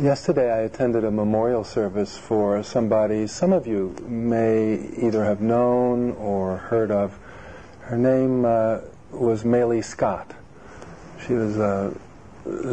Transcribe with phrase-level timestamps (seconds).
[0.00, 6.12] Yesterday, I attended a memorial service for somebody some of you may either have known
[6.12, 7.18] or heard of.
[7.80, 8.78] Her name uh,
[9.10, 10.32] was Maylie Scott.
[11.26, 11.94] She was a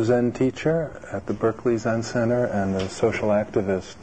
[0.05, 3.97] Zen teacher at the Berkeley Zen Center and a social activist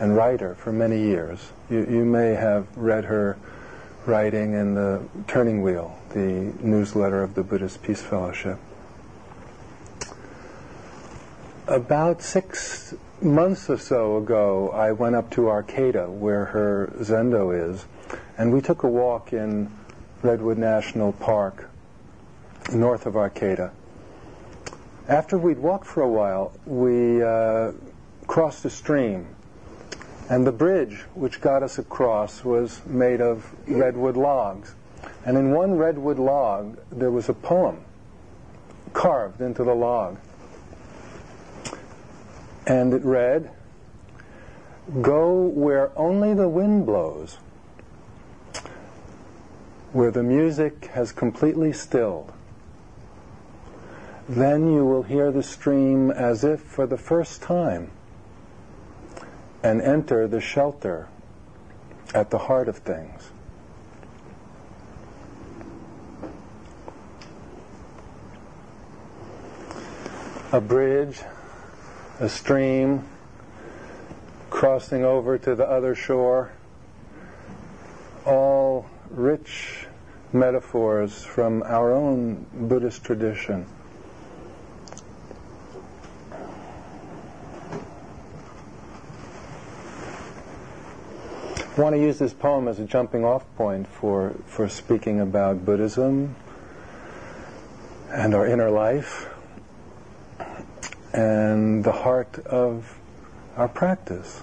[0.00, 1.52] and writer for many years.
[1.68, 3.36] You, you may have read her
[4.06, 8.58] writing in the Turning Wheel, the newsletter of the Buddhist Peace Fellowship.
[11.68, 17.86] About six months or so ago, I went up to Arcata, where her zendo is,
[18.38, 19.68] and we took a walk in
[20.22, 21.68] Redwood National Park,
[22.72, 23.72] north of Arcata.
[25.08, 27.72] After we'd walked for a while, we uh,
[28.28, 29.26] crossed a stream,
[30.30, 34.76] and the bridge which got us across was made of redwood logs.
[35.24, 37.80] And in one redwood log, there was a poem
[38.92, 40.16] carved into the log
[42.66, 43.50] and it read,
[45.00, 47.38] Go where only the wind blows,
[49.92, 52.32] where the music has completely stilled.
[54.28, 57.90] Then you will hear the stream as if for the first time
[59.62, 61.08] and enter the shelter
[62.14, 63.30] at the heart of things.
[70.52, 71.20] A bridge
[72.18, 73.04] a stream
[74.48, 76.50] crossing over to the other shore,
[78.24, 79.86] all rich
[80.32, 83.66] metaphors from our own Buddhist tradition.
[91.76, 95.66] I want to use this poem as a jumping off point for, for speaking about
[95.66, 96.34] Buddhism
[98.08, 99.28] and our inner life
[101.16, 102.98] and the heart of
[103.56, 104.42] our practice.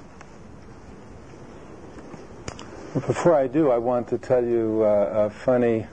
[2.94, 5.86] But before I do, I want to tell you uh, a funny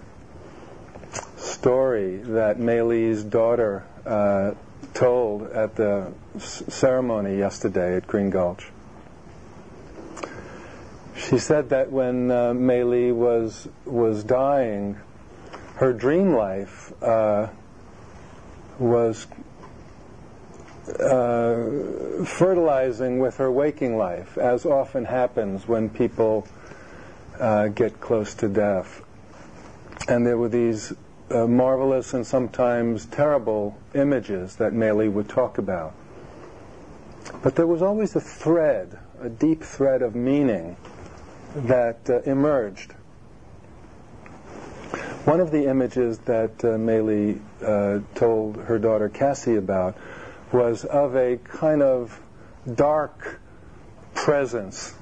[1.37, 4.53] story that Maylie's daughter uh,
[4.95, 8.71] told at the ceremony yesterday at Green Gulch.
[11.17, 14.97] She said that when uh, Maylie was was dying,
[15.75, 17.49] her dream life uh,
[18.79, 19.27] was
[20.99, 26.47] uh, fertilizing with her waking life, as often happens when people
[27.39, 29.03] uh, get close to death.
[30.09, 30.93] And there were these
[31.31, 35.95] uh, marvelous and sometimes terrible images that Maylie would talk about.
[37.43, 40.77] But there was always a thread, a deep thread of meaning
[41.55, 42.95] that uh, emerged.
[45.25, 49.97] One of the images that uh, uh, told her daughter Cassie about
[50.53, 52.21] was of a kind of
[52.75, 53.41] dark
[54.15, 54.95] presence,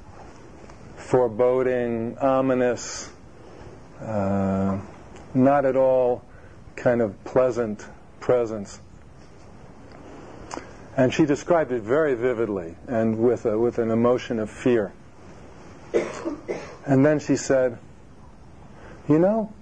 [0.96, 3.10] foreboding, ominous,
[4.00, 4.78] uh,
[5.34, 6.24] not at all
[6.76, 7.84] kind of pleasant
[8.20, 8.80] presence.
[10.96, 14.92] And she described it very vividly and with, a, with an emotion of fear.
[16.84, 17.78] And then she said,
[19.08, 19.52] You know,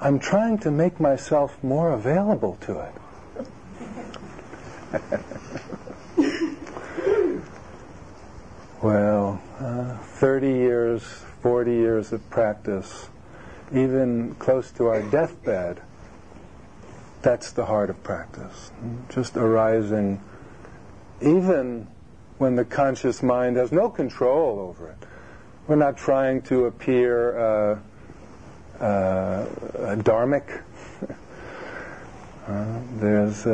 [0.00, 2.92] I'm trying to make myself more available to it.
[8.82, 11.02] well, uh, 30 years,
[11.42, 13.08] 40 years of practice,
[13.72, 15.80] even close to our deathbed,
[17.22, 18.72] that's the heart of practice.
[19.08, 20.20] Just arising,
[21.20, 21.86] even
[22.38, 24.96] when the conscious mind has no control over it.
[25.68, 27.78] We're not trying to appear uh,
[28.80, 29.46] uh,
[29.96, 30.62] dharmic.
[32.44, 33.46] Uh, there's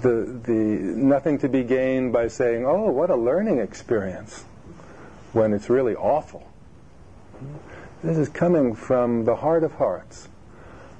[0.00, 4.44] the, the nothing to be gained by saying, "Oh, what a learning experience,"
[5.32, 6.48] when it's really awful.
[8.02, 10.28] This is coming from the heart of hearts.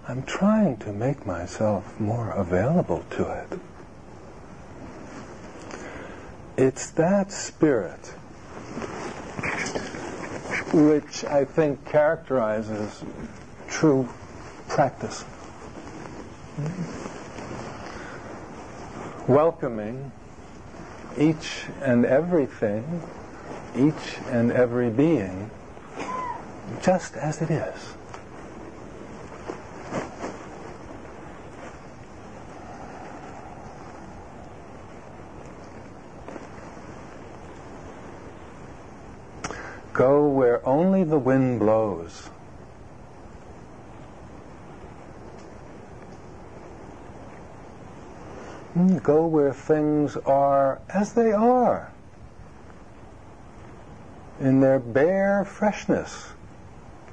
[0.06, 3.60] I'm trying to make myself more available to it.
[6.56, 8.14] It's that spirit
[10.72, 13.04] which I think characterizes
[13.68, 14.08] true
[14.68, 15.24] practice
[19.28, 20.12] welcoming
[21.18, 23.02] each and everything,
[23.76, 25.50] each and every being,
[26.82, 27.94] just as it is.
[39.92, 42.30] Go where only the wind blows.
[49.02, 51.92] Go where things are as they are,
[54.40, 56.32] in their bare freshness,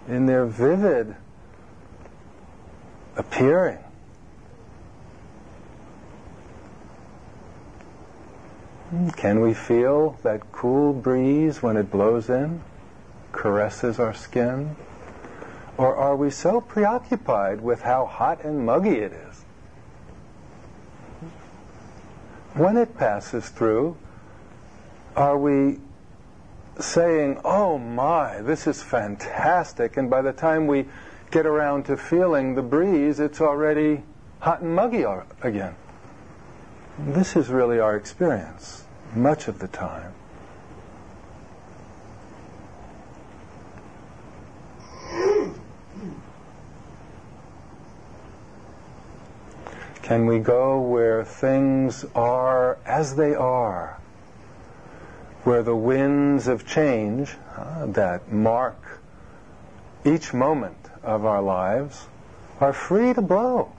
[0.07, 1.15] in their vivid
[3.17, 3.79] appearing.
[9.17, 12.61] Can we feel that cool breeze when it blows in,
[13.31, 14.75] caresses our skin?
[15.77, 19.45] Or are we so preoccupied with how hot and muggy it is?
[22.59, 23.95] When it passes through,
[25.15, 25.79] are we
[26.77, 30.85] saying, oh my, this is fantastic, and by the time we
[31.31, 34.03] get around to feeling the breeze, it's already
[34.41, 35.05] hot and muggy
[35.41, 35.73] again?
[36.97, 38.83] This is really our experience
[39.15, 40.13] much of the time.
[50.09, 54.01] Can we go where things are as they are?
[55.43, 59.01] Where the winds of change uh, that mark
[60.03, 62.07] each moment of our lives
[62.59, 63.71] are free to blow.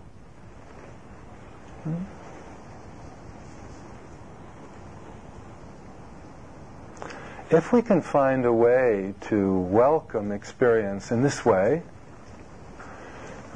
[7.51, 11.83] If we can find a way to welcome experience in this way,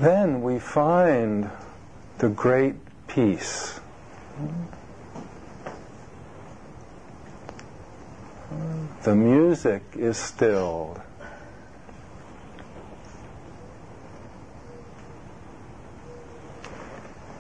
[0.01, 1.53] then we find
[2.19, 2.75] the great
[3.09, 3.81] peace.
[9.03, 11.01] The music is stilled.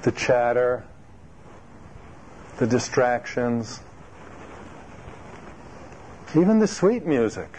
[0.03, 0.85] The chatter,
[2.59, 3.81] the distractions,
[6.37, 7.59] even the sweet music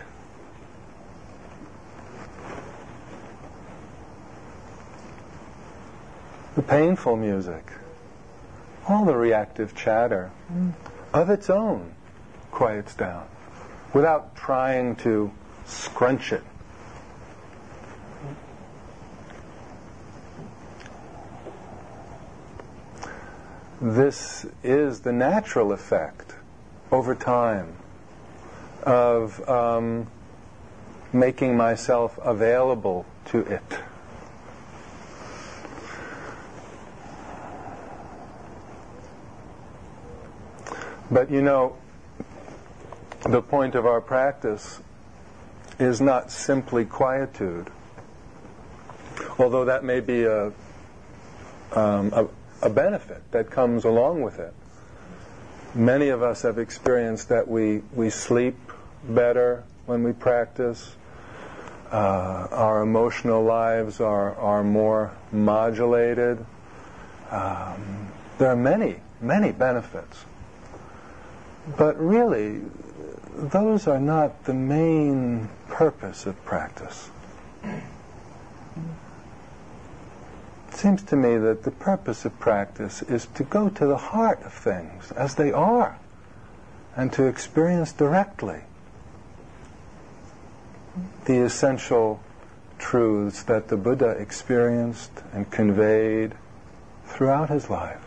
[6.67, 7.71] painful music,
[8.87, 10.31] all the reactive chatter
[11.13, 11.93] of its own
[12.51, 13.27] quiets down
[13.93, 15.31] without trying to
[15.65, 16.43] scrunch it.
[23.81, 26.33] This is the natural effect
[26.91, 27.75] over time
[28.83, 30.07] of um,
[31.11, 33.79] making myself available to it.
[41.11, 41.77] But you know,
[43.23, 44.81] the point of our practice
[45.79, 47.69] is not simply quietude,
[49.37, 50.51] although that may be a,
[51.73, 52.27] um, a,
[52.61, 54.53] a benefit that comes along with it.
[55.73, 58.57] Many of us have experienced that we, we sleep
[59.07, 60.95] better when we practice.
[61.91, 66.43] Uh, our emotional lives are, are more modulated.
[67.29, 70.25] Um, there are many, many benefits.
[71.77, 72.61] But really,
[73.35, 77.09] those are not the main purpose of practice.
[77.63, 77.81] It
[80.75, 84.53] seems to me that the purpose of practice is to go to the heart of
[84.53, 85.97] things as they are
[86.95, 88.61] and to experience directly
[91.25, 92.21] the essential
[92.77, 96.33] truths that the Buddha experienced and conveyed
[97.05, 98.04] throughout his life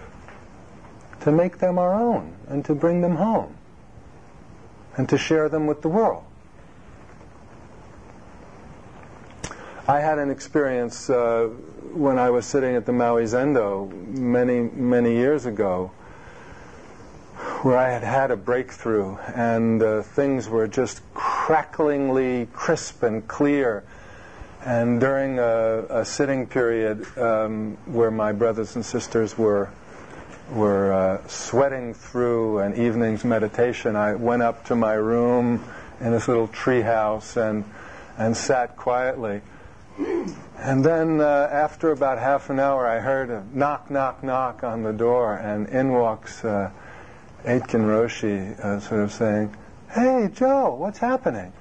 [1.29, 3.55] to make them our own and to bring them home
[4.97, 6.25] and to share them with the world.
[9.87, 11.49] I had an experience uh,
[11.93, 15.91] when I was sitting at the Maui Zendo many, many years ago
[17.61, 23.85] where I had had a breakthrough and uh, things were just cracklingly crisp and clear.
[24.65, 29.69] And during a, a sitting period um, where my brothers and sisters were
[30.51, 35.65] were uh, sweating through an evening's meditation, I went up to my room
[36.01, 37.65] in this little tree house and,
[38.17, 39.43] and sat quietly.
[40.59, 44.83] And then, uh, after about half an hour, I heard a knock, knock, knock on
[44.83, 46.71] the door, and in walks uh,
[47.45, 49.55] Aitken Roshi, uh, sort of saying,
[49.91, 51.53] Hey, Joe, what's happening?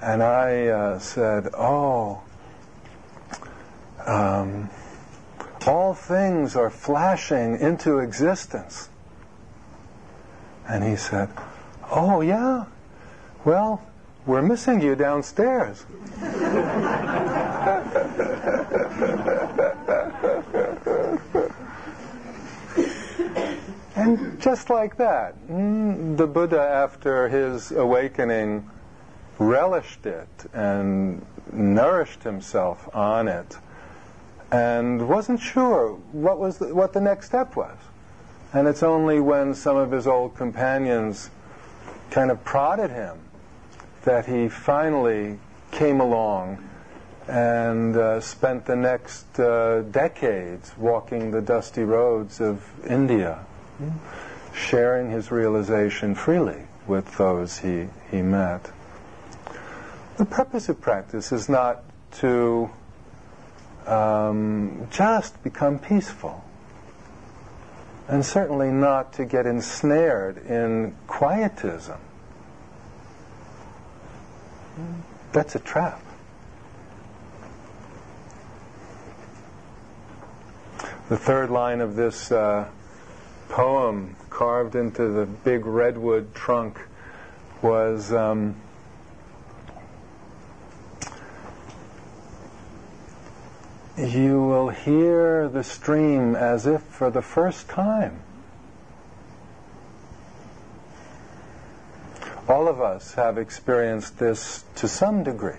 [0.00, 2.22] And I uh, said, Oh,
[4.06, 4.70] um,
[5.68, 8.88] all things are flashing into existence.
[10.66, 11.28] And he said,
[11.90, 12.64] Oh, yeah?
[13.44, 13.82] Well,
[14.26, 15.84] we're missing you downstairs.
[23.94, 28.68] and just like that, mm, the Buddha, after his awakening,
[29.38, 33.56] relished it and nourished himself on it
[34.50, 37.76] and wasn't sure what was the, what the next step was.
[38.52, 41.30] And it's only when some of his old companions
[42.10, 43.18] kind of prodded him
[44.04, 45.38] that he finally
[45.70, 46.64] came along
[47.28, 53.44] and uh, spent the next uh, decades walking the dusty roads of India,
[54.54, 58.70] sharing his realization freely with those he, he met.
[60.16, 62.70] The purpose of practice is not to
[63.88, 66.44] um, just become peaceful,
[68.06, 71.98] and certainly not to get ensnared in quietism.
[75.32, 76.02] That's a trap.
[81.08, 82.68] The third line of this uh,
[83.48, 86.78] poem, carved into the big redwood trunk,
[87.62, 88.54] was um,
[93.98, 98.22] You will hear the stream as if for the first time.
[102.48, 105.58] All of us have experienced this to some degree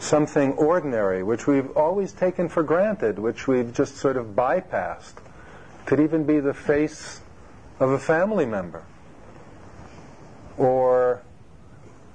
[0.00, 5.14] something ordinary, which we've always taken for granted, which we've just sort of bypassed.
[5.84, 7.20] Could even be the face
[7.78, 8.82] of a family member.
[10.58, 11.22] Or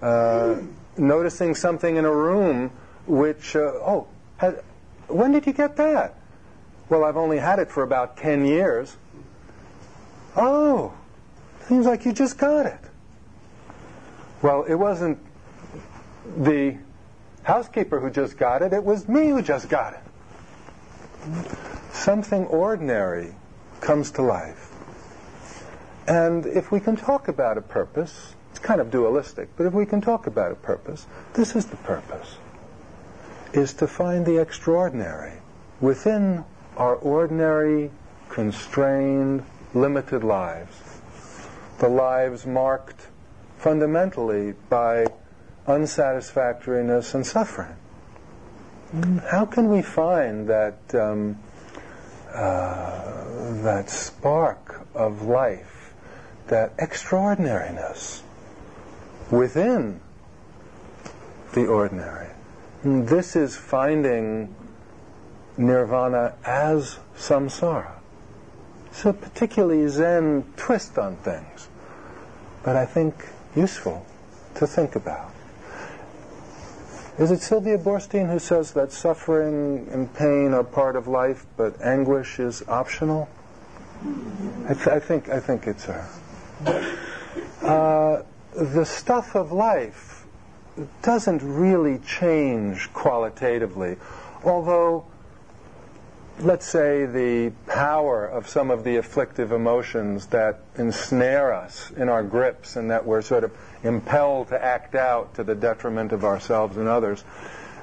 [0.01, 0.57] uh,
[0.97, 2.71] noticing something in a room
[3.05, 4.07] which, uh, oh,
[5.07, 6.15] when did you get that?
[6.89, 8.97] Well, I've only had it for about 10 years.
[10.35, 10.93] Oh,
[11.67, 12.79] seems like you just got it.
[14.41, 15.17] Well, it wasn't
[16.37, 16.77] the
[17.43, 19.99] housekeeper who just got it, it was me who just got it.
[21.93, 23.35] Something ordinary
[23.81, 24.71] comes to life.
[26.07, 29.85] And if we can talk about a purpose, it's kind of dualistic, but if we
[29.85, 32.35] can talk about a purpose, this is the purpose,
[33.55, 35.33] is to find the extraordinary
[35.81, 36.43] within
[36.77, 37.91] our ordinary,
[38.29, 39.43] constrained,
[39.73, 40.75] limited lives.
[41.79, 43.07] The lives marked
[43.57, 45.07] fundamentally by
[45.67, 47.75] unsatisfactoriness and suffering.
[49.29, 51.37] How can we find that um,
[52.33, 53.23] uh,
[53.63, 55.93] that spark of life,
[56.47, 58.21] that extraordinariness
[59.31, 59.99] within
[61.53, 62.34] the ordinary?
[62.85, 64.53] This is finding
[65.57, 67.93] nirvana as samsara.
[68.91, 71.67] It's a particularly Zen twist on things,
[72.63, 73.15] but I think
[73.55, 74.05] useful
[74.53, 75.31] to think about.
[77.17, 81.81] Is it Sylvia Boorstein who says that suffering and pain are part of life, but
[81.81, 83.27] anguish is optional?
[84.69, 86.07] I, th- I think I think it's her.
[87.63, 88.21] Uh,
[88.53, 90.14] the stuff of life
[91.01, 93.97] doesn't really change qualitatively,
[94.43, 95.05] although
[96.39, 102.23] let's say the power of some of the afflictive emotions that ensnare us in our
[102.23, 103.51] grips and that we're sort of
[103.83, 107.23] impelled to act out to the detriment of ourselves and others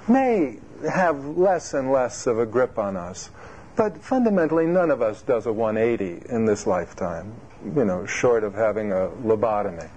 [0.06, 0.58] may
[0.90, 3.30] have less and less of a grip on us.
[3.74, 7.32] But fundamentally, none of us does a 180 in this lifetime,
[7.64, 9.88] you know, short of having a lobotomy.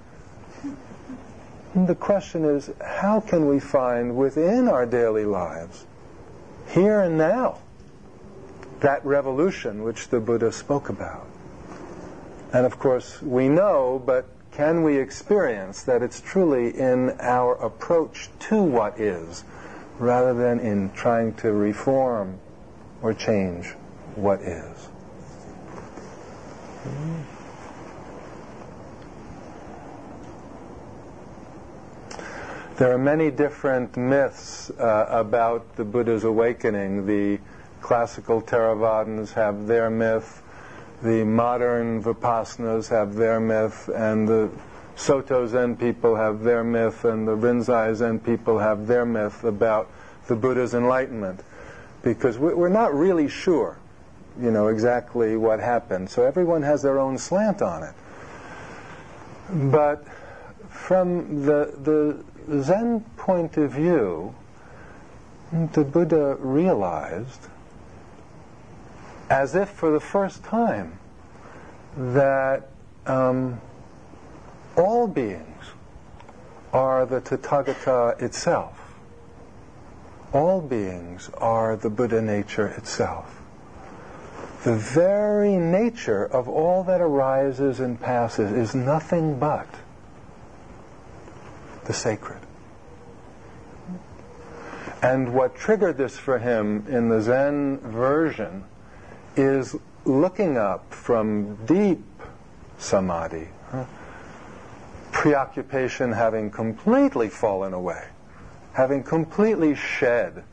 [1.76, 5.86] The question is, how can we find within our daily lives,
[6.70, 7.60] here and now,
[8.80, 11.28] that revolution which the Buddha spoke about?
[12.54, 18.30] And of course, we know, but can we experience that it's truly in our approach
[18.48, 19.44] to what is
[20.00, 22.40] rather than in trying to reform
[23.02, 23.74] or change
[24.16, 24.88] what is?
[32.78, 37.06] There are many different myths uh, about the Buddha's awakening.
[37.06, 37.40] The
[37.82, 40.42] classical Theravadins have their myth
[41.02, 44.50] the modern Vipassanas have their myth, and the
[44.96, 49.90] Soto Zen people have their myth, and the Rinzai Zen people have their myth about
[50.28, 51.42] the Buddha's enlightenment,
[52.02, 53.78] because we're not really sure,
[54.42, 56.10] you know, exactly what happened.
[56.10, 57.94] So everyone has their own slant on it.
[59.52, 60.04] But
[60.86, 61.74] from the
[62.48, 64.36] the Zen point of view,
[65.74, 67.48] the Buddha realized
[69.28, 71.00] as if for the first time
[71.98, 72.70] that
[73.08, 73.60] um,
[74.78, 75.66] all beings
[76.72, 78.94] are the Tathagata itself.
[80.34, 83.42] All beings are the Buddha nature itself.
[84.64, 89.68] The very nature of all that arises and passes is nothing but
[91.86, 92.40] the sacred.
[95.02, 98.64] And what triggered this for him in the Zen version
[99.36, 99.76] is
[100.06, 102.04] looking up from deep
[102.78, 103.50] samadhi,
[105.12, 108.08] preoccupation having completely fallen away,
[108.74, 110.44] having completely shed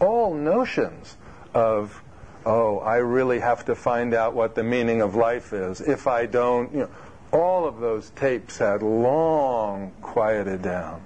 [0.00, 1.16] all notions
[1.54, 2.02] of,
[2.44, 5.80] oh, I really have to find out what the meaning of life is.
[5.80, 6.90] If I don't, you know,
[7.36, 11.02] all of those tapes had long quieted down.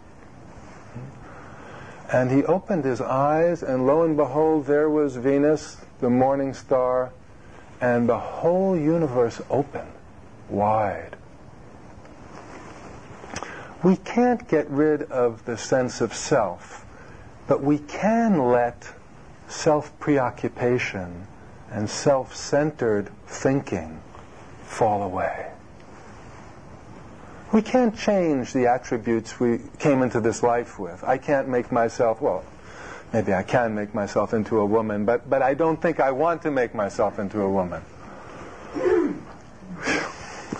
[2.13, 7.13] And he opened his eyes, and lo and behold, there was Venus, the morning star,
[7.81, 9.87] and the whole universe open,
[10.49, 11.17] wide.
[13.83, 16.85] We can't get rid of the sense of self,
[17.47, 18.93] but we can let
[19.49, 21.27] self preoccupation
[21.71, 24.01] and self centered thinking
[24.65, 25.51] fall away.
[27.53, 31.03] We can't change the attributes we came into this life with.
[31.03, 32.45] I can't make myself, well,
[33.13, 36.43] maybe I can make myself into a woman, but, but I don't think I want
[36.43, 37.83] to make myself into a woman.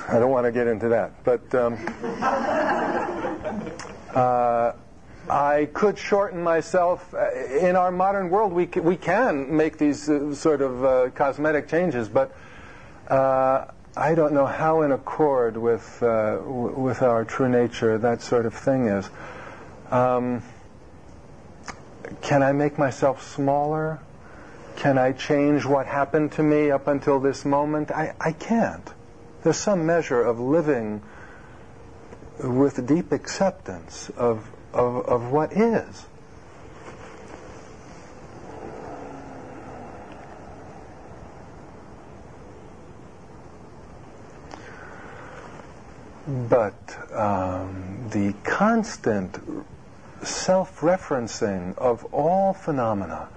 [0.09, 1.23] I don't want to get into that.
[1.23, 1.79] But um,
[4.13, 4.73] uh,
[5.29, 7.15] I could shorten myself.
[7.15, 7.31] Uh,
[7.61, 12.09] in our modern world, we, we can make these uh, sort of uh, cosmetic changes,
[12.09, 12.35] but
[13.07, 13.67] uh,
[13.97, 18.47] I don't know how in accord with uh, w- with our true nature that sort
[18.47, 19.11] of thing is.
[19.91, 20.43] Um,
[22.23, 24.01] can I make myself smaller?
[24.77, 27.91] Can I change what happened to me up until this moment?
[27.91, 28.89] I, I can't.
[29.43, 31.03] There's some measure of living
[32.39, 36.07] with deep acceptance of, of, of what is.
[46.31, 49.37] But um, the constant
[50.23, 53.29] self referencing of all phenomena,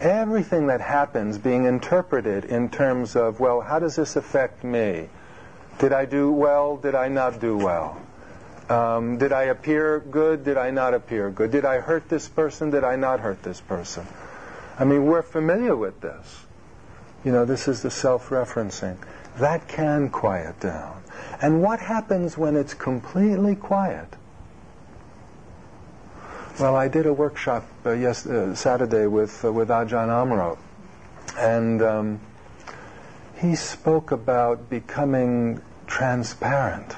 [0.00, 5.10] everything that happens being interpreted in terms of, well, how does this affect me?
[5.78, 6.78] Did I do well?
[6.78, 8.00] Did I not do well?
[8.70, 10.42] Um, did I appear good?
[10.42, 11.50] Did I not appear good?
[11.50, 12.70] Did I hurt this person?
[12.70, 14.06] Did I not hurt this person?
[14.78, 16.45] I mean, we're familiar with this.
[17.24, 18.96] You know, this is the self referencing.
[19.38, 21.02] That can quiet down.
[21.42, 24.08] And what happens when it's completely quiet?
[26.58, 30.56] Well, I did a workshop uh, yes, uh, Saturday with, uh, with Ajahn Amaro,
[31.36, 32.20] and um,
[33.38, 36.96] he spoke about becoming transparent,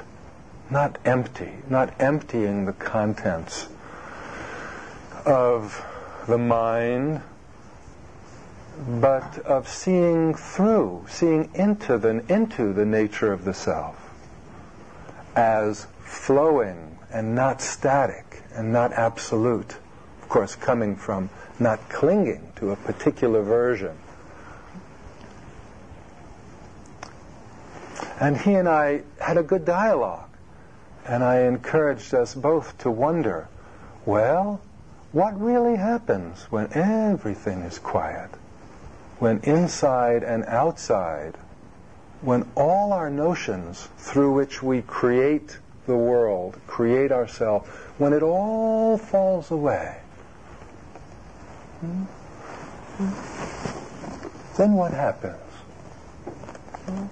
[0.70, 3.66] not empty, not emptying the contents
[5.26, 5.85] of
[6.28, 7.20] the mind,
[8.87, 13.97] but of seeing through, seeing into the, into the nature of the self
[15.35, 19.77] as flowing and not static and not absolute.
[20.23, 23.97] Of course, coming from not clinging to a particular version.
[28.21, 30.29] And he and I had a good dialogue.
[31.07, 33.49] And I encouraged us both to wonder
[34.05, 34.61] well,
[35.12, 38.31] what really happens when everything is quiet?
[39.18, 41.35] When inside and outside,
[42.20, 48.96] when all our notions through which we create the world, create ourselves, when it all
[48.96, 49.96] falls away,
[51.81, 52.02] hmm?
[52.98, 54.57] Hmm?
[54.57, 55.37] then what happens?
[56.87, 57.07] Hmm?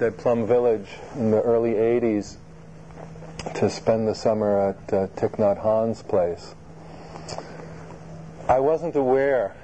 [0.00, 2.36] Arrived at Plum Village in the early 80s
[3.54, 6.54] to spend the summer at uh, Thich Nhat Hanh's place,
[8.48, 9.54] I wasn't aware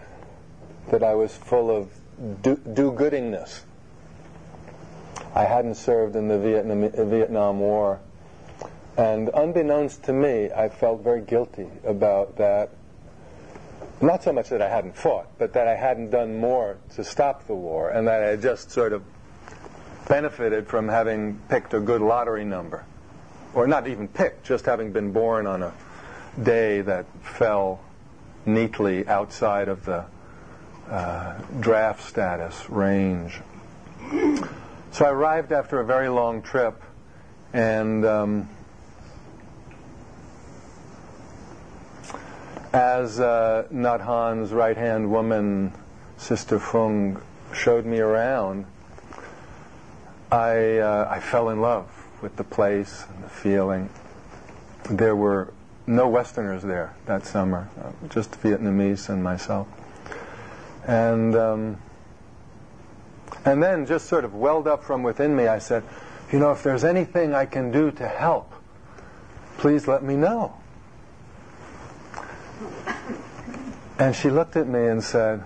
[0.91, 1.89] that I was full of
[2.43, 3.63] do, goodingness.
[5.35, 8.01] I hadn't served in the Vietnam, Vietnam War.
[8.97, 12.71] And unbeknownst to me, I felt very guilty about that.
[14.01, 17.47] Not so much that I hadn't fought, but that I hadn't done more to stop
[17.47, 19.03] the war, and that I had just sort of
[20.09, 22.85] benefited from having picked a good lottery number.
[23.55, 25.73] Or not even picked, just having been born on a
[26.43, 27.81] day that fell
[28.47, 30.05] neatly outside of the
[30.91, 33.41] uh, draft status range.
[34.91, 36.83] So I arrived after a very long trip,
[37.53, 38.49] and um,
[42.73, 45.73] as uh, Hanh's right hand woman,
[46.17, 47.21] Sister Phuong,
[47.53, 48.67] showed me around,
[50.35, 51.89] I, uh, I fell in love
[52.21, 53.89] with the place and the feeling.
[54.91, 55.53] There were
[55.87, 59.69] no Westerners there that summer, uh, just Vietnamese and myself.
[60.89, 61.79] And um,
[63.45, 65.85] and then just sort of welled up from within me, I said,
[66.33, 68.53] you know, if there's anything I can do to help,
[69.59, 70.57] please let me know.
[74.01, 75.45] And she looked at me and said,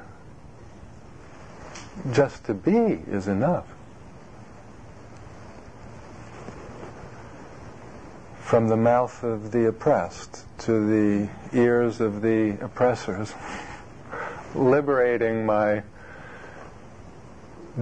[2.11, 3.66] just to be is enough.
[8.48, 13.34] From the mouth of the oppressed to the ears of the oppressors,
[14.54, 15.82] liberating my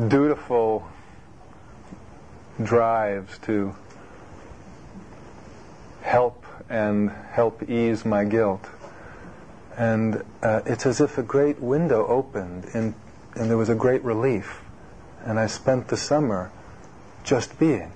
[0.08, 0.88] dutiful
[2.60, 3.76] drives to
[6.02, 8.66] help and help ease my guilt.
[9.76, 12.96] And uh, it's as if a great window opened in,
[13.36, 14.62] and there was a great relief.
[15.24, 16.50] And I spent the summer
[17.22, 17.92] just being.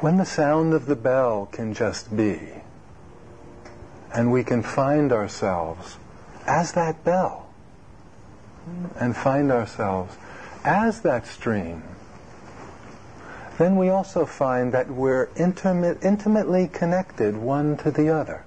[0.00, 2.38] When the sound of the bell can just be,
[4.14, 5.96] and we can find ourselves
[6.46, 7.48] as that bell,
[9.00, 10.16] and find ourselves
[10.64, 11.82] as that stream,
[13.58, 18.44] then we also find that we're intimate, intimately connected one to the other.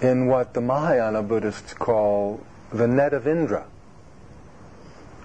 [0.00, 2.40] In what the Mahayana Buddhists call
[2.72, 3.66] the net of Indra,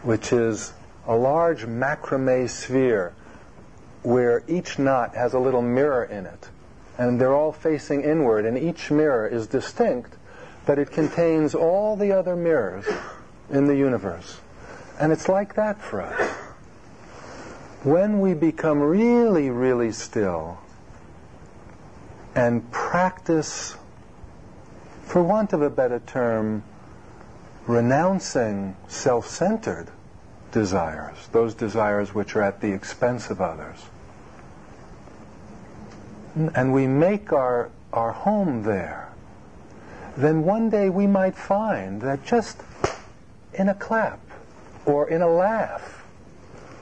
[0.03, 0.73] which is
[1.07, 3.13] a large macrame sphere
[4.03, 6.49] where each knot has a little mirror in it.
[6.97, 10.13] And they're all facing inward, and each mirror is distinct,
[10.65, 12.85] but it contains all the other mirrors
[13.49, 14.39] in the universe.
[14.99, 16.29] And it's like that for us.
[17.83, 20.59] When we become really, really still
[22.35, 23.75] and practice,
[25.03, 26.63] for want of a better term,
[27.67, 29.89] renouncing self centered
[30.51, 33.85] desires, those desires which are at the expense of others,
[36.55, 39.09] and we make our, our home there,
[40.17, 42.61] then one day we might find that just
[43.53, 44.19] in a clap,
[44.85, 46.03] or in a laugh,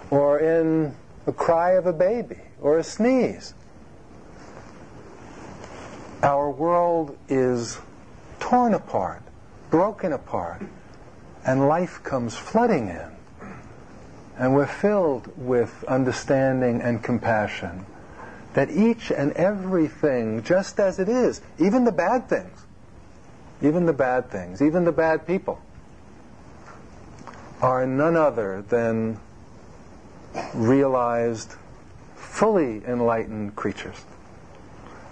[0.09, 0.95] or in
[1.27, 3.53] a cry of a baby, or a sneeze,
[6.23, 7.79] our world is
[8.39, 9.21] torn apart,
[9.69, 10.61] broken apart,
[11.45, 13.18] and life comes flooding in.
[14.39, 17.85] And we're filled with understanding and compassion
[18.53, 22.65] that each and everything, just as it is, even the bad things,
[23.61, 25.61] even the bad things, even the bad people,
[27.61, 29.19] are none other than
[30.53, 31.55] realized,
[32.15, 34.05] fully enlightened creatures.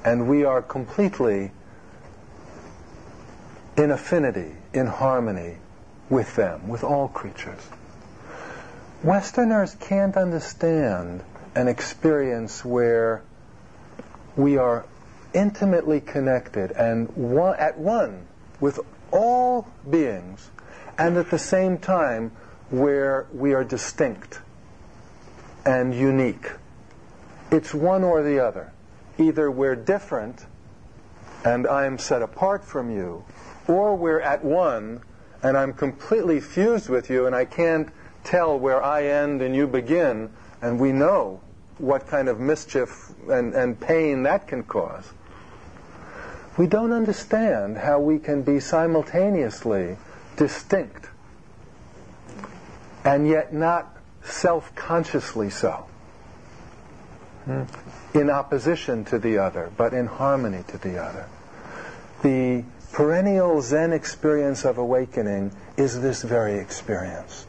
[0.05, 1.51] And we are completely
[3.75, 5.57] in affinity, in harmony
[6.09, 7.59] with them, with all creatures.
[9.03, 13.21] Westerners can't understand an experience where
[14.35, 14.85] we are
[15.33, 18.25] intimately connected and one, at one
[18.59, 18.79] with
[19.11, 20.49] all beings,
[20.97, 22.31] and at the same time
[22.71, 24.39] where we are distinct
[25.63, 26.49] and unique.
[27.51, 28.73] It's one or the other.
[29.19, 30.43] Either we're different
[31.45, 33.23] and I'm set apart from you,
[33.67, 35.01] or we're at one
[35.43, 37.89] and I'm completely fused with you and I can't
[38.27, 40.29] tell where I end and you begin,
[40.61, 41.39] and we know
[41.77, 45.11] what kind of mischief and, and pain that can cause.
[46.57, 49.97] We don't understand how we can be simultaneously
[50.35, 51.07] distinct
[53.07, 55.85] and yet not self consciously so.
[57.45, 57.63] Hmm.
[58.13, 61.29] In opposition to the other, but in harmony to the other.
[62.21, 67.46] The perennial Zen experience of awakening is this very experience.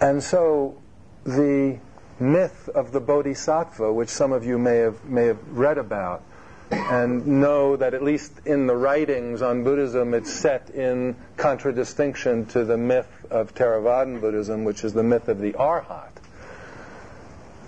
[0.00, 0.76] And so
[1.24, 1.78] the
[2.20, 6.22] myth of the Bodhisattva, which some of you may have, may have read about,
[6.70, 12.64] and know that at least in the writings on Buddhism, it's set in contradistinction to
[12.64, 16.10] the myth of Theravadan Buddhism, which is the myth of the Arhat.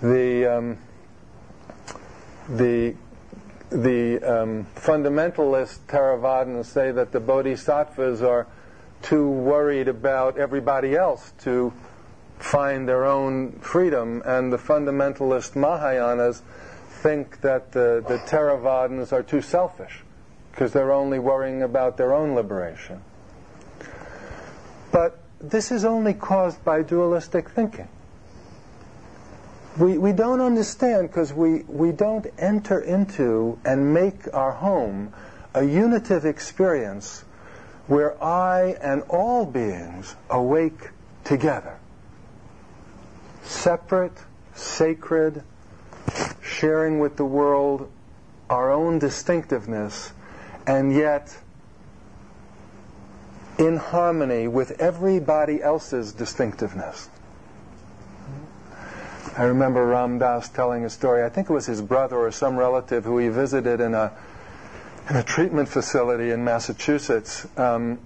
[0.01, 0.77] The, um,
[2.49, 2.95] the,
[3.69, 8.47] the um, fundamentalist Theravadins say that the Bodhisattvas are
[9.01, 11.73] too worried about everybody else to
[12.39, 16.41] find their own freedom, and the fundamentalist Mahayanas
[16.89, 20.01] think that the, the Theravadins are too selfish
[20.51, 23.01] because they're only worrying about their own liberation.
[24.91, 27.87] But this is only caused by dualistic thinking.
[29.77, 35.13] We, we don't understand because we, we don't enter into and make our home
[35.53, 37.23] a unitive experience
[37.87, 40.89] where I and all beings awake
[41.23, 41.78] together.
[43.49, 44.13] Separate,
[44.53, 45.43] sacred,
[46.39, 47.91] sharing with the world
[48.47, 50.13] our own distinctiveness,
[50.67, 51.35] and yet
[53.57, 57.09] in harmony with everybody else's distinctiveness.
[59.35, 61.23] I remember Ram Dass telling a story.
[61.23, 64.11] I think it was his brother or some relative who he visited in a
[65.09, 67.47] in a treatment facility in Massachusetts.
[67.57, 67.99] Um,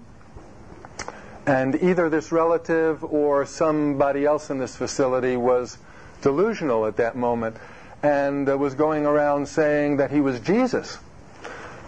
[1.45, 5.77] and either this relative or somebody else in this facility was
[6.21, 7.57] delusional at that moment
[8.01, 10.97] and uh, was going around saying that he was Jesus.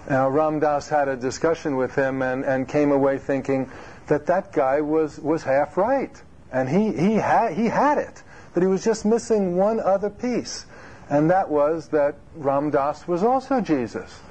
[0.09, 3.69] Now, Ram Dass had a discussion with him and, and came away thinking
[4.07, 6.21] that that guy was, was half right.
[6.51, 8.21] And he, he, had, he had it,
[8.53, 10.65] that he was just missing one other piece
[11.09, 14.21] and that was that Ram Dass was also Jesus,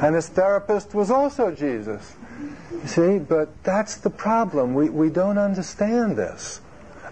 [0.00, 2.16] and his therapist was also Jesus.
[2.82, 4.74] You see, but that's the problem.
[4.74, 6.60] We, we don't understand this.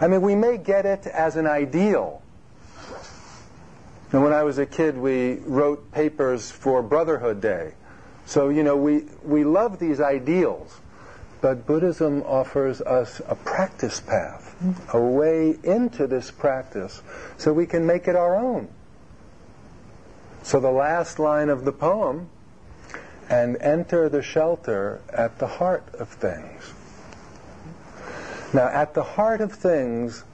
[0.01, 2.23] I mean, we may get it as an ideal.
[4.13, 7.75] And when I was a kid, we wrote papers for Brotherhood Day.
[8.27, 10.81] So, you know, we, we love these ideals.
[11.41, 14.55] But Buddhism offers us a practice path,
[14.93, 17.03] a way into this practice,
[17.37, 18.69] so we can make it our own.
[20.45, 22.29] So the last line of the poem,
[23.29, 26.73] and enter the shelter at the heart of things.
[28.53, 30.25] Now, at the heart of things,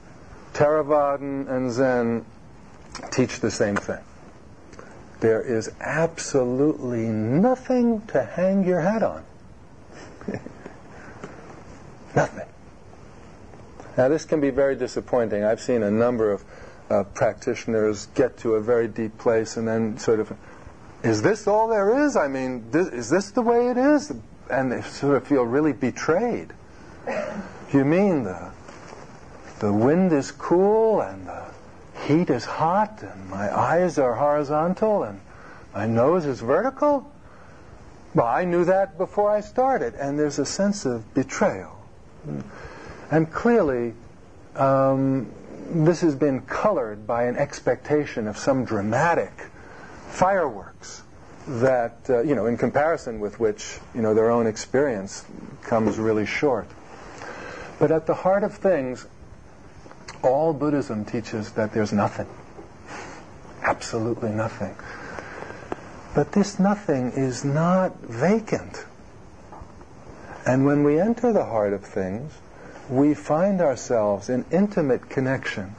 [0.53, 2.25] Theravadan and Zen
[3.11, 4.03] teach the same thing.
[5.19, 9.23] There is absolutely nothing to hang your hat on.
[12.15, 12.47] nothing.
[13.97, 15.43] Now, this can be very disappointing.
[15.43, 16.43] I've seen a number of
[16.89, 20.31] uh, practitioners get to a very deep place and then sort of,
[21.03, 22.15] is this all there is?
[22.15, 24.11] I mean, is this the way it is?
[24.49, 26.53] And they sort of feel really betrayed.
[27.71, 28.49] You mean the,
[29.59, 31.45] the wind is cool and the
[32.07, 35.21] heat is hot and my eyes are horizontal and
[35.75, 37.11] my nose is vertical?
[38.15, 41.77] Well, I knew that before I started, and there's a sense of betrayal.
[43.11, 43.93] And clearly,
[44.55, 45.31] um,
[45.69, 49.31] this has been colored by an expectation of some dramatic
[50.09, 51.03] fireworks
[51.47, 55.25] that, uh, you know, in comparison with which, you know, their own experience
[55.63, 56.67] comes really short.
[57.79, 59.07] But at the heart of things,
[60.21, 62.27] all Buddhism teaches that there's nothing.
[63.63, 64.75] Absolutely nothing.
[66.13, 68.85] But this nothing is not vacant.
[70.45, 72.33] And when we enter the heart of things,
[72.89, 75.75] we find ourselves in intimate connection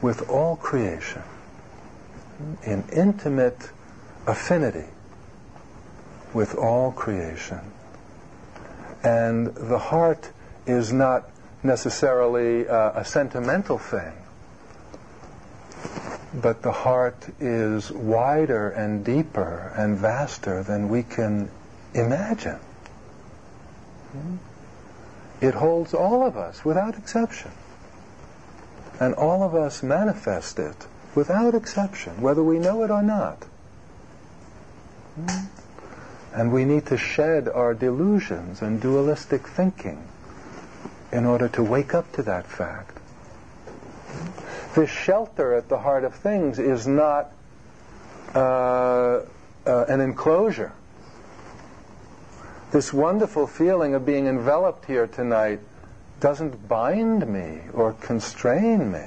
[0.00, 1.22] with all creation,
[2.62, 3.70] in intimate
[4.26, 4.88] affinity
[6.32, 7.60] with all creation.
[9.02, 10.30] And the heart
[10.66, 11.30] is not
[11.62, 14.12] necessarily uh, a sentimental thing,
[16.34, 21.50] but the heart is wider and deeper and vaster than we can
[21.94, 22.58] imagine.
[24.12, 24.36] Hmm?
[25.40, 27.50] It holds all of us without exception.
[29.00, 33.44] And all of us manifest it without exception, whether we know it or not.
[36.32, 40.06] And we need to shed our delusions and dualistic thinking
[41.12, 42.98] in order to wake up to that fact.
[44.74, 47.32] This shelter at the heart of things is not
[48.34, 49.22] uh,
[49.66, 50.72] uh, an enclosure
[52.70, 55.58] this wonderful feeling of being enveloped here tonight
[56.20, 59.06] doesn't bind me or constrain me.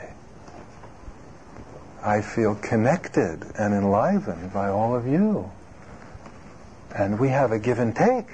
[2.04, 5.50] I feel connected and enlivened by all of you.
[6.94, 8.28] And we have a give and take.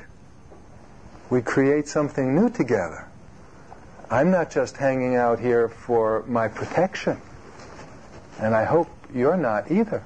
[1.30, 3.08] We create something new together.
[4.10, 7.22] I'm not just hanging out here for my protection.
[8.40, 10.04] And I hope you're not either.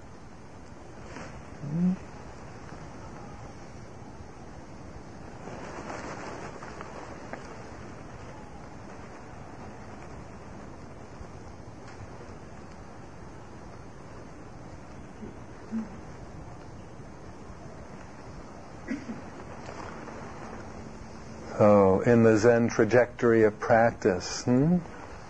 [22.05, 24.77] In the Zen trajectory of practice, hmm,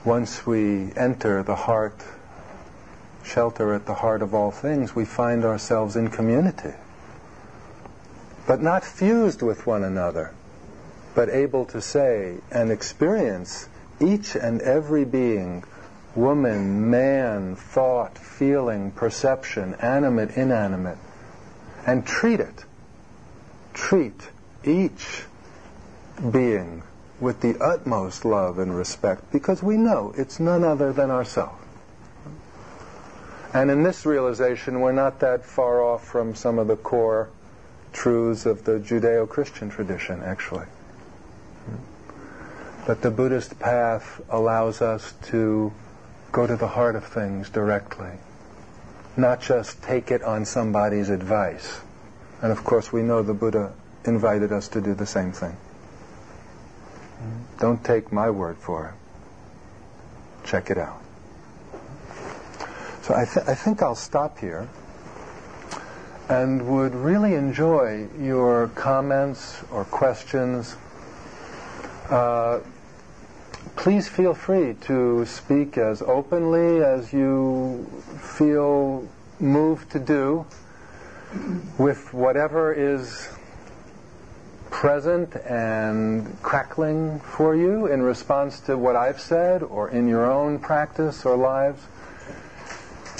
[0.03, 2.03] once we enter the heart,
[3.23, 6.73] shelter at the heart of all things, we find ourselves in community.
[8.47, 10.33] But not fused with one another,
[11.15, 15.63] but able to say and experience each and every being
[16.15, 20.97] woman, man, thought, feeling, perception, animate, inanimate,
[21.85, 22.65] and treat it.
[23.73, 24.29] Treat
[24.63, 25.23] each
[26.31, 26.83] being
[27.19, 31.63] with the utmost love and respect because we know it's none other than ourselves.
[33.53, 37.29] And in this realization, we're not that far off from some of the core
[37.91, 40.65] truths of the Judeo Christian tradition, actually.
[42.87, 45.71] But the Buddhist path allows us to
[46.31, 48.17] go to the heart of things directly,
[49.15, 51.81] not just take it on somebody's advice.
[52.41, 55.55] And of course, we know the Buddha invited us to do the same thing.
[57.59, 60.47] Don't take my word for it.
[60.47, 61.01] Check it out.
[63.03, 64.67] So I, th- I think I'll stop here
[66.29, 70.75] and would really enjoy your comments or questions.
[72.09, 72.59] Uh,
[73.75, 77.85] please feel free to speak as openly as you
[78.21, 79.07] feel
[79.39, 80.45] moved to do
[81.77, 83.29] with whatever is
[84.73, 90.57] present and crackling for you in response to what I've said or in your own
[90.57, 91.81] practice or lives.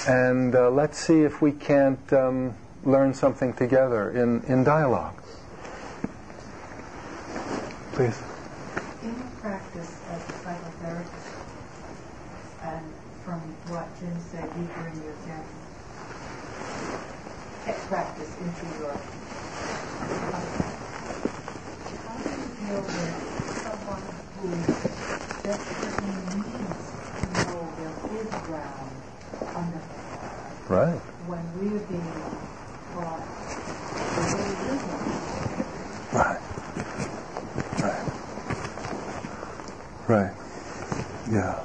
[0.07, 5.15] And uh, let's see if we can't um, learn something together in, in dialogue.
[7.93, 8.19] Please.
[9.03, 11.33] In your practice as a psychotherapist,
[12.63, 12.85] and
[13.23, 13.39] from
[13.69, 15.13] what Jim said, you bring your
[17.93, 18.89] practice into your
[22.03, 23.13] how do you deal with
[23.61, 24.05] someone
[24.41, 24.49] who
[25.43, 26.83] desperately needs
[27.19, 28.91] to know there is ground
[29.55, 29.81] under
[30.73, 30.97] Right.
[31.27, 32.01] when we are being
[32.93, 33.21] taught
[34.15, 34.81] the way it is
[36.13, 36.41] Right.
[37.83, 38.05] Right.
[40.07, 40.33] Right.
[41.31, 41.63] Yeah.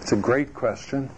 [0.00, 1.10] It's a great question.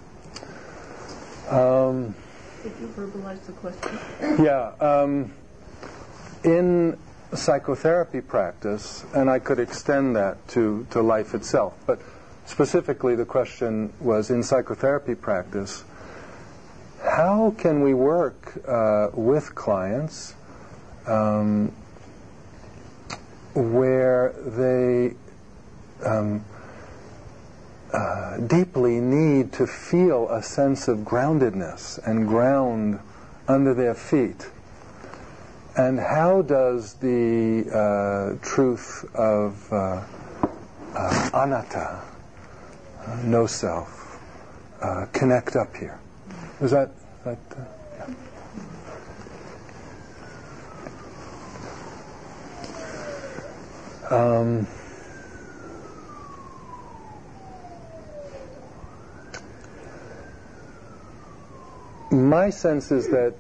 [1.48, 2.16] Um,
[2.64, 3.98] Could you verbalize the question?
[4.44, 4.72] yeah.
[4.80, 5.32] Um,
[6.42, 6.98] in
[7.34, 12.00] psychotherapy practice, and I could extend that to, to life itself, but
[12.46, 15.84] specifically the question was in psychotherapy practice,
[17.18, 20.36] how can we work uh, with clients
[21.08, 21.72] um,
[23.54, 25.16] where they
[26.06, 26.44] um,
[27.92, 33.00] uh, deeply need to feel a sense of groundedness and ground
[33.48, 34.48] under their feet?
[35.76, 40.04] And how does the uh, truth of uh,
[40.94, 42.00] uh, anatta,
[43.04, 44.20] uh, no self,
[44.80, 45.98] uh, connect up here?
[46.60, 46.90] Is that
[47.28, 47.38] that?
[47.58, 47.64] Uh,
[47.98, 48.14] yeah.
[54.10, 54.66] Um,
[62.10, 63.34] my sense is that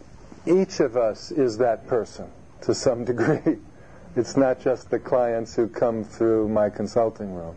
[0.46, 2.30] each of us is that person
[2.62, 3.58] to some degree.
[4.16, 7.54] It's not just the clients who come through my consulting room.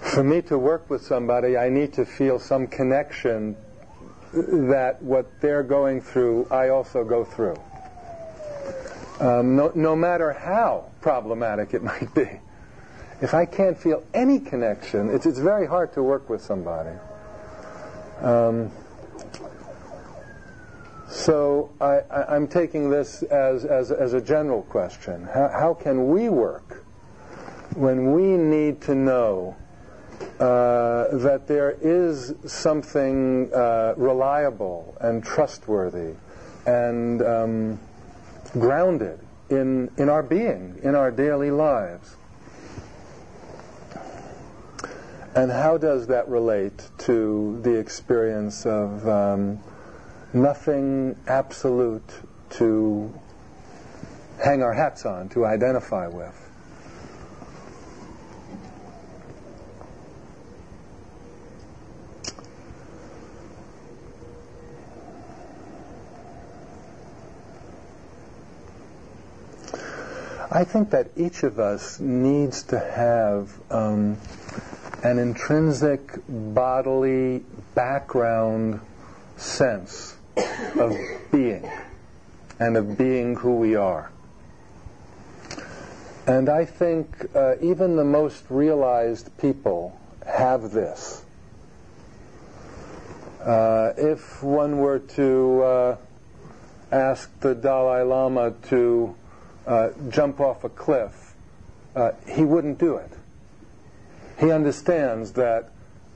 [0.00, 3.56] For me to work with somebody, I need to feel some connection
[4.34, 7.56] that what they're going through, I also go through.
[9.20, 12.40] Um, no, no matter how problematic it might be.
[13.20, 16.96] If I can't feel any connection, it's, it's very hard to work with somebody.
[18.20, 18.70] Um,
[21.08, 25.24] so I, am taking this as, as, as, a general question.
[25.24, 26.84] How, how, can we work
[27.74, 29.56] when we need to know
[30.40, 36.14] uh, that there is something uh, reliable and trustworthy
[36.66, 37.78] and um,
[38.52, 39.18] grounded
[39.50, 42.16] in, in our being, in our daily lives?
[45.34, 49.58] And how does that relate to the experience of um,
[50.32, 52.08] nothing absolute
[52.50, 53.12] to
[54.42, 56.43] hang our hats on, to identify with.
[70.56, 74.18] I think that each of us needs to have um,
[75.02, 77.42] an intrinsic bodily
[77.74, 78.80] background
[79.36, 80.16] sense
[80.76, 80.96] of
[81.32, 81.68] being
[82.60, 84.12] and of being who we are.
[86.28, 91.24] And I think uh, even the most realized people have this.
[93.42, 95.96] Uh, if one were to uh,
[96.92, 99.16] ask the Dalai Lama to
[99.66, 101.34] uh, jump off a cliff,
[101.96, 103.10] uh, he wouldn't do it.
[104.38, 105.70] He understands that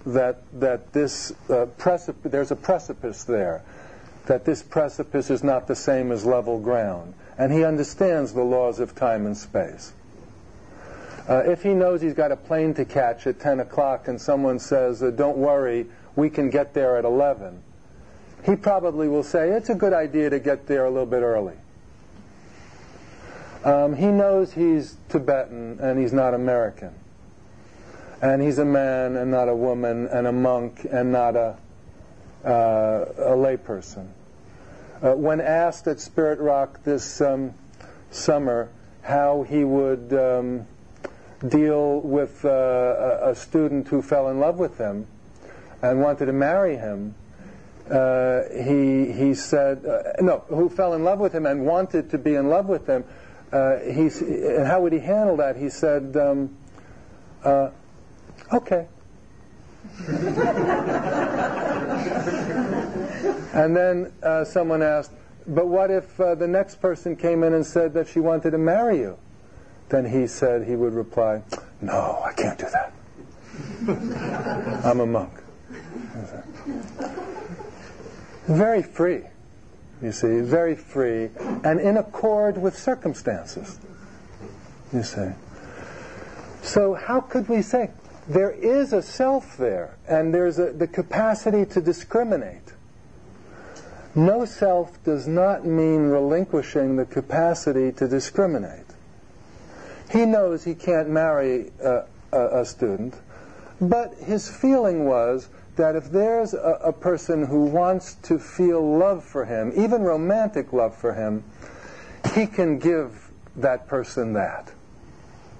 [0.06, 3.62] that that this uh, precip- there's a precipice there
[4.28, 7.14] that this precipice is not the same as level ground.
[7.36, 9.92] And he understands the laws of time and space.
[11.28, 14.58] Uh, if he knows he's got a plane to catch at 10 o'clock and someone
[14.58, 15.86] says, uh, don't worry,
[16.16, 17.62] we can get there at 11,
[18.44, 21.54] he probably will say, it's a good idea to get there a little bit early.
[23.68, 26.94] Um, he knows he's Tibetan and he's not American.
[28.22, 31.58] And he's a man and not a woman and a monk and not a,
[32.46, 34.08] uh, a layperson.
[35.02, 37.52] Uh, when asked at Spirit Rock this um,
[38.10, 38.70] summer
[39.02, 40.66] how he would um,
[41.46, 45.06] deal with uh, a, student who fell in love with him
[45.82, 47.14] and wanted to marry him,
[47.90, 52.16] uh, he, he said, uh, no, who fell in love with him and wanted to
[52.16, 53.04] be in love with him,
[53.52, 55.56] uh, he's, and how would he handle that?
[55.56, 56.56] He said, um,
[57.44, 57.70] uh,
[58.52, 58.86] okay.
[63.54, 65.12] and then uh, someone asked,
[65.46, 68.58] but what if uh, the next person came in and said that she wanted to
[68.58, 69.16] marry you?
[69.88, 71.42] Then he said he would reply,
[71.80, 72.92] no, I can't do that.
[74.84, 75.32] I'm a monk.
[78.46, 79.22] Very free
[80.02, 81.30] you see, very free
[81.64, 83.78] and in accord with circumstances,
[84.92, 85.30] you see.
[86.62, 87.90] So, how could we say
[88.28, 92.72] there is a self there and there's a, the capacity to discriminate?
[94.14, 98.86] No self does not mean relinquishing the capacity to discriminate.
[100.10, 103.14] He knows he can't marry a, a, a student,
[103.80, 105.48] but his feeling was
[105.78, 110.72] that if there's a, a, person who wants to feel love for him, even romantic
[110.72, 111.42] love for him,
[112.34, 114.70] he can give that person that.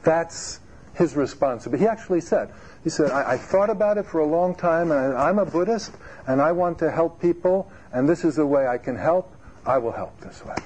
[0.03, 0.61] That's
[0.95, 1.85] his responsibility.
[1.85, 2.53] He actually said,
[2.85, 5.47] he said, I, I thought about it for a long time, and I, I'm a
[5.47, 5.93] Buddhist,
[6.27, 9.33] and I want to help people, and this is the way I can help.
[9.65, 10.57] I will help this way.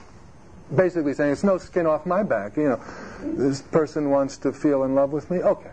[0.74, 2.56] Basically saying, it's no skin off my back.
[2.56, 2.80] You know,
[3.22, 5.38] this person wants to feel in love with me.
[5.38, 5.72] Okay.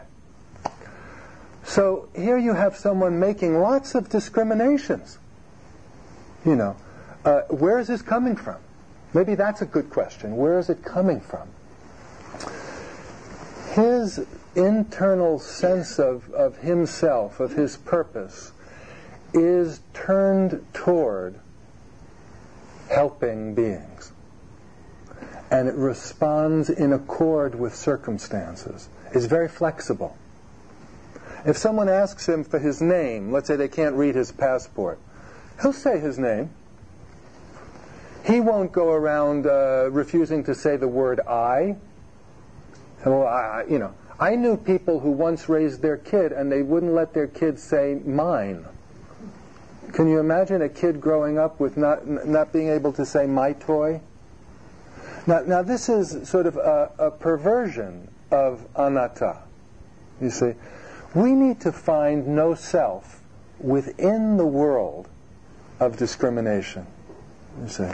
[1.70, 5.20] So here you have someone making lots of discriminations.
[6.44, 6.76] You know,
[7.24, 8.58] uh, where is this coming from?
[9.14, 10.36] Maybe that's a good question.
[10.36, 11.48] Where is it coming from?
[13.74, 18.52] His internal sense of, of himself, of his purpose,
[19.36, 21.40] is turned toward
[22.90, 24.12] helping beings.
[25.52, 28.90] And it responds in accord with circumstances.
[29.14, 30.18] It's very flexible.
[31.46, 35.00] If someone asks him for his name, let's say they can't read his passport,
[35.62, 36.50] he'll say his name.
[38.26, 41.78] He won't go around uh, refusing to say the word I.
[43.06, 46.94] Well, I, you know, I knew people who once raised their kid and they wouldn't
[46.94, 48.66] let their kid say mine.
[49.94, 53.54] Can you imagine a kid growing up with not, not being able to say my
[53.54, 54.02] toy?
[55.26, 59.38] Now, now this is sort of a, a perversion of anatta.
[60.22, 60.54] You see,
[61.14, 63.22] we need to find no self
[63.60, 65.08] within the world
[65.80, 66.86] of discrimination.
[67.62, 67.90] You see.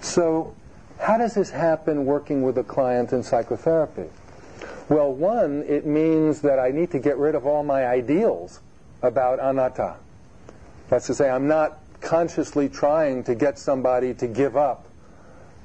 [0.00, 0.54] So,
[0.98, 4.08] how does this happen working with a client in psychotherapy?
[4.88, 8.60] Well, one, it means that I need to get rid of all my ideals
[9.02, 9.96] about anatta.
[10.88, 14.86] That's to say, I'm not consciously trying to get somebody to give up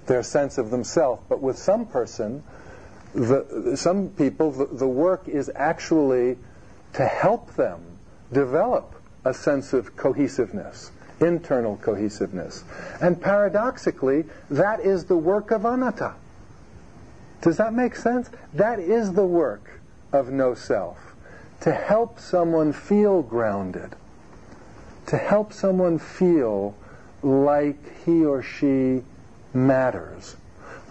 [0.05, 1.21] their sense of themselves.
[1.27, 2.43] But with some person,
[3.13, 6.37] the, some people, the, the work is actually
[6.95, 7.81] to help them
[8.31, 12.63] develop a sense of cohesiveness, internal cohesiveness.
[13.01, 16.13] And paradoxically, that is the work of anatta.
[17.41, 18.29] Does that make sense?
[18.53, 19.79] That is the work
[20.13, 20.97] of no self.
[21.61, 23.95] To help someone feel grounded,
[25.07, 26.75] to help someone feel
[27.21, 29.03] like he or she
[29.53, 30.35] matters.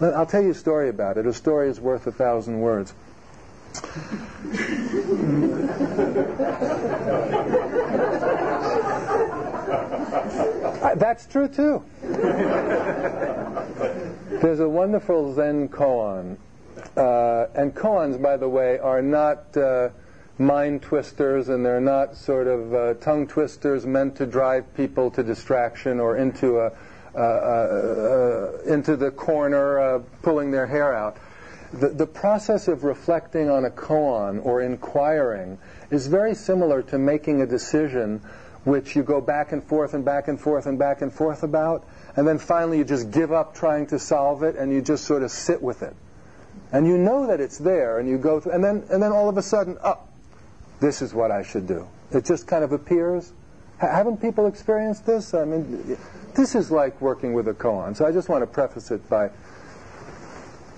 [0.01, 1.25] I'll tell you a story about it.
[1.25, 2.93] A story is worth a thousand words.
[10.95, 11.83] That's true too.
[14.41, 16.37] There's a wonderful Zen koan.
[16.95, 19.89] Uh, and koans, by the way, are not uh,
[20.37, 25.23] mind twisters and they're not sort of uh, tongue twisters meant to drive people to
[25.23, 26.71] distraction or into a
[27.15, 31.15] uh, uh, uh, into the corner, pulling their hair out.
[31.79, 35.57] The, the process of reflecting on a koan or inquiring
[35.91, 38.21] is very similar to making a decision
[38.63, 41.85] which you go back and forth and back and forth and back and forth about,
[42.15, 45.21] and then finally you just give up trying to solve it and you just sort
[45.21, 45.95] of sit with it.
[46.71, 49.29] And you know that it's there, and you go through, and then, and then all
[49.29, 49.99] of a sudden, oh,
[50.79, 51.87] this is what I should do.
[52.11, 53.31] It just kind of appears.
[53.81, 55.33] H- haven't people experienced this?
[55.33, 55.97] I mean,
[56.35, 57.95] this is like working with a koan.
[57.95, 59.29] So I just want to preface it by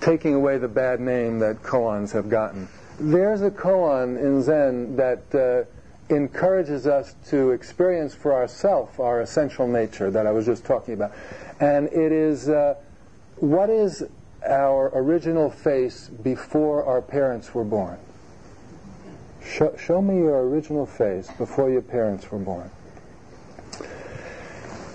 [0.00, 2.68] taking away the bad name that koans have gotten.
[3.00, 9.66] there's a koan in Zen that uh, encourages us to experience for ourselves our essential
[9.66, 11.12] nature that I was just talking about.
[11.60, 12.74] And it is uh,
[13.36, 14.04] what is
[14.46, 17.98] our original face before our parents were born?
[19.44, 22.70] Show, show me your original face before your parents were born.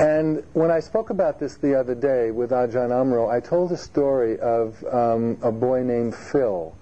[0.04, 3.78] And when I spoke about this the other day with Ajahn Amaro, I told a
[3.78, 6.76] story of um, a boy named Phil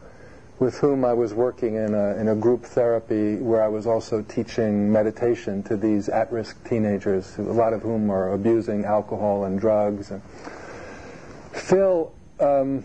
[0.58, 4.24] with whom I was working in a, in a group therapy where I was also
[4.24, 10.10] teaching meditation to these at-risk teenagers, a lot of whom are abusing alcohol and drugs.
[10.10, 10.24] And
[11.52, 12.84] Phil um,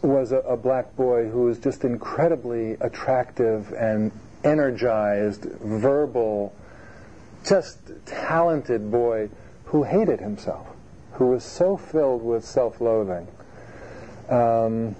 [0.00, 4.12] was a, a black boy who was just incredibly attractive and
[4.44, 6.54] energized, verbal,
[7.44, 9.28] just talented boy
[9.68, 10.66] who hated himself,
[11.12, 13.28] who was so filled with self-loathing.
[14.30, 14.96] Um,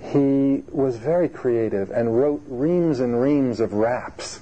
[0.00, 4.40] he was very creative and wrote reams and reams of raps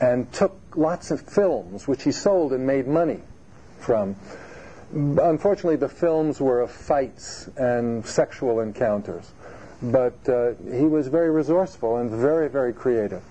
[0.00, 3.20] and took lots of films, which he sold and made money
[3.78, 4.16] from.
[4.92, 9.30] Unfortunately, the films were of fights and sexual encounters,
[9.82, 13.22] but uh, he was very resourceful and very, very creative.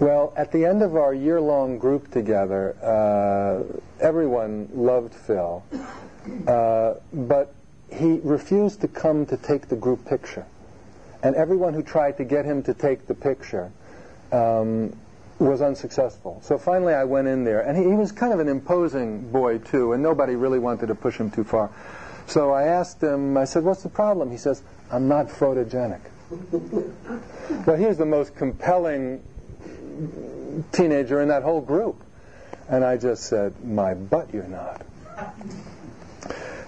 [0.00, 5.62] Well, at the end of our year-long group together, uh, everyone loved Phil,
[6.46, 7.54] uh, but
[7.92, 10.46] he refused to come to take the group picture.
[11.22, 13.70] And everyone who tried to get him to take the picture
[14.32, 14.96] um,
[15.38, 16.40] was unsuccessful.
[16.42, 19.58] So finally I went in there, and he, he, was kind of an imposing boy
[19.58, 21.70] too, and nobody really wanted to push him too far.
[22.26, 24.30] So I asked him, I said, what's the problem?
[24.30, 26.00] He says, I'm not photogenic.
[27.66, 29.20] well, here's the most compelling
[30.72, 32.02] teenager in that whole group.
[32.68, 34.86] And I just said, my butt you're not.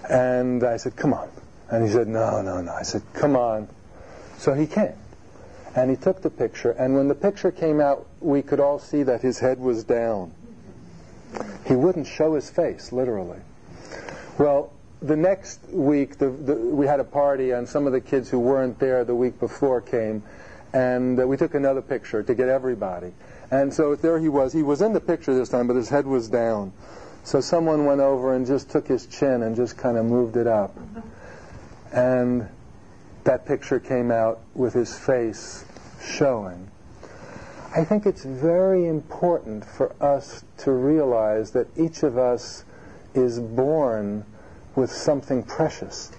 [0.09, 1.29] And I said, come on.
[1.69, 2.71] And he said, no, no, no.
[2.71, 3.67] I said, come on.
[4.37, 4.93] So he came.
[5.75, 6.71] And he took the picture.
[6.71, 10.33] And when the picture came out, we could all see that his head was down.
[11.65, 13.39] He wouldn't show his face, literally.
[14.37, 14.71] Well,
[15.01, 18.39] the next week, the, the, we had a party, and some of the kids who
[18.39, 20.23] weren't there the week before came.
[20.73, 23.13] And uh, we took another picture to get everybody.
[23.51, 24.51] And so there he was.
[24.53, 26.73] He was in the picture this time, but his head was down.
[27.23, 30.47] So someone went over and just took his chin and just kind of moved it
[30.47, 30.75] up.
[31.93, 32.49] And
[33.23, 35.63] that picture came out with his face
[36.03, 36.69] showing.
[37.75, 42.65] I think it's very important for us to realize that each of us
[43.13, 44.25] is born
[44.75, 46.11] with something precious.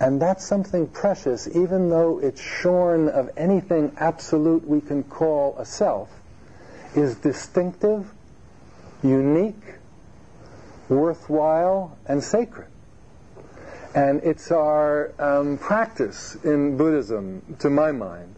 [0.00, 5.64] And that's something precious, even though it's shorn of anything absolute we can call a
[5.64, 6.10] self,
[6.94, 8.10] is distinctive,
[9.02, 9.74] unique,
[10.88, 12.68] worthwhile, and sacred.
[13.94, 18.34] And it's our um, practice in Buddhism, to my mind,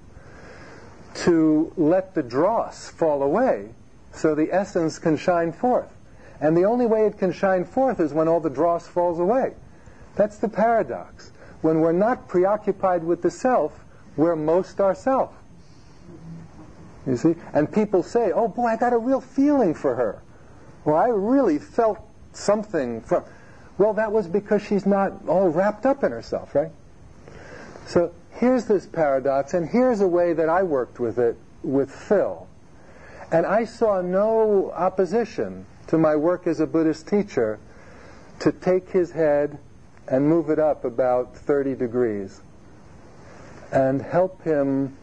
[1.15, 3.71] to let the dross fall away
[4.13, 5.91] so the essence can shine forth.
[6.41, 9.55] And the only way it can shine forth is when all the dross falls away.
[10.17, 11.33] That's the paradox.
[11.67, 13.85] When we're not preoccupied with the self,
[14.17, 15.35] we're most ourself.
[17.05, 17.35] You see?
[17.53, 20.23] And people say, oh boy, I got a real feeling for her.
[20.85, 21.99] Well, I really felt
[22.33, 23.25] something from.
[23.79, 26.71] Well, that was because she's not all wrapped up in herself, right?
[27.89, 32.47] So here's this paradox, and here's a way that I worked with it with Phil.
[33.33, 37.59] And I saw no opposition to my work as a Buddhist teacher
[38.39, 39.59] to take his head
[40.09, 42.41] and move it up about 30 degrees
[43.73, 44.97] and help him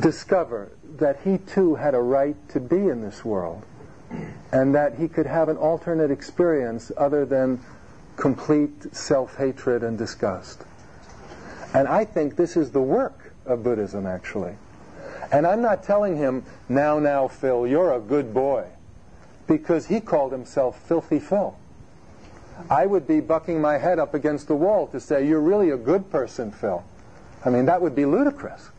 [0.00, 3.64] discover that he too had a right to be in this world
[4.52, 7.60] and that he could have an alternate experience other than
[8.16, 10.64] complete self-hatred and disgust.
[11.72, 14.54] And I think this is the work of Buddhism, actually.
[15.32, 18.66] And I'm not telling him, now, now, Phil, you're a good boy,
[19.48, 21.56] because he called himself Filthy Phil.
[22.70, 25.76] I would be bucking my head up against the wall to say, you're really a
[25.76, 26.84] good person, Phil.
[27.44, 28.70] I mean, that would be ludicrous.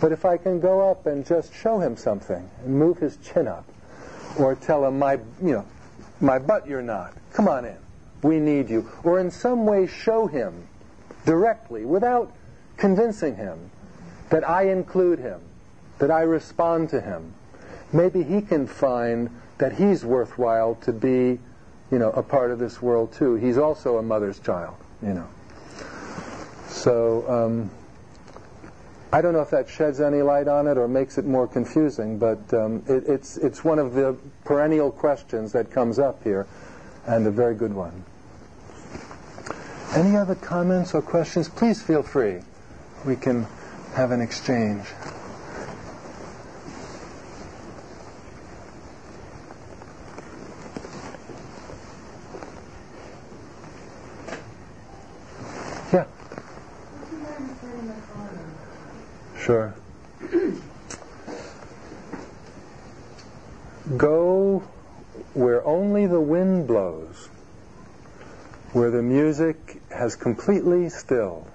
[0.00, 3.48] But if I can go up and just show him something and move his chin
[3.48, 3.64] up,
[4.38, 5.64] or tell him, my, you know,
[6.20, 7.14] my butt you're not.
[7.32, 7.78] Come on in.
[8.22, 8.90] We need you.
[9.04, 10.68] Or in some way show him
[11.24, 12.32] directly, without
[12.76, 13.70] convincing him,
[14.30, 15.40] that I include him,
[15.98, 17.32] that I respond to him.
[17.92, 21.38] Maybe he can find that he's worthwhile to be,
[21.90, 23.36] you know, a part of this world too.
[23.36, 25.26] He's also a mother's child, you know.
[26.68, 27.70] So, um,
[29.12, 32.18] I don't know if that sheds any light on it or makes it more confusing,
[32.18, 36.46] but um, it, it's, it's one of the perennial questions that comes up here,
[37.06, 38.04] and a very good one.
[39.94, 41.48] Any other comments or questions?
[41.48, 42.40] Please feel free.
[43.06, 43.46] We can
[43.94, 44.84] have an exchange.
[55.92, 56.04] Yeah.
[59.38, 59.74] Sure.
[63.96, 64.64] Go
[65.32, 67.28] where only the wind blows,
[68.72, 71.46] where the music has completely still,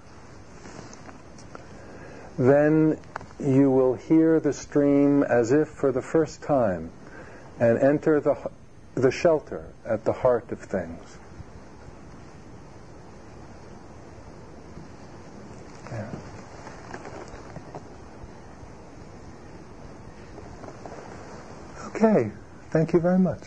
[2.37, 2.97] Then
[3.37, 6.89] you will hear the stream as if for the first time
[7.59, 8.49] and enter the,
[8.95, 11.17] the shelter at the heart of things.
[21.87, 22.31] Okay,
[22.69, 23.43] thank you very much.